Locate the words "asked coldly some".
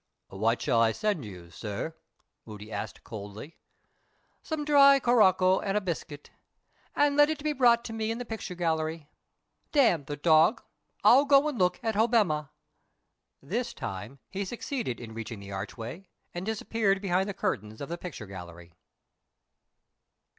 2.71-4.65